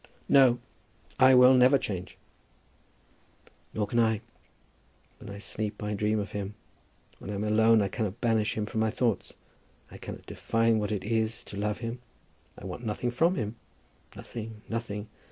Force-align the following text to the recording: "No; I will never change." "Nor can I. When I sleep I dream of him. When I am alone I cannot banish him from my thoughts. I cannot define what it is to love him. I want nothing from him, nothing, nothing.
"No; 0.27 0.57
I 1.19 1.35
will 1.35 1.53
never 1.53 1.77
change." 1.77 2.17
"Nor 3.71 3.85
can 3.85 3.99
I. 3.99 4.21
When 5.19 5.29
I 5.29 5.37
sleep 5.37 5.83
I 5.83 5.93
dream 5.93 6.17
of 6.17 6.31
him. 6.31 6.55
When 7.19 7.29
I 7.29 7.35
am 7.35 7.43
alone 7.43 7.83
I 7.83 7.87
cannot 7.87 8.19
banish 8.19 8.57
him 8.57 8.65
from 8.65 8.79
my 8.79 8.89
thoughts. 8.89 9.33
I 9.91 9.99
cannot 9.99 10.25
define 10.25 10.79
what 10.79 10.91
it 10.91 11.03
is 11.03 11.43
to 11.43 11.55
love 11.55 11.77
him. 11.77 11.99
I 12.57 12.65
want 12.65 12.83
nothing 12.83 13.11
from 13.11 13.35
him, 13.35 13.57
nothing, 14.15 14.63
nothing. 14.67 15.07